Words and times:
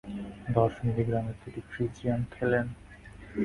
দশ 0.55 0.73
মিলিগ্রামের 0.85 1.35
দুটি 1.41 1.61
ফ্রিজিয়াম 1.69 2.21
খেলেন। 2.31 2.65